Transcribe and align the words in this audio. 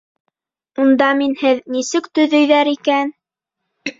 —Унда 0.85 1.09
минһеҙ 1.19 1.61
нисек 1.75 2.09
төҙөйҙәр 2.19 2.71
икән? 2.75 3.15